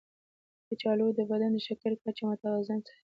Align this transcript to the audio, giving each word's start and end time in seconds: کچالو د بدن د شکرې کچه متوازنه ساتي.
کچالو 0.67 1.07
د 1.17 1.19
بدن 1.31 1.51
د 1.55 1.59
شکرې 1.67 1.95
کچه 2.03 2.23
متوازنه 2.29 2.83
ساتي. 2.87 2.93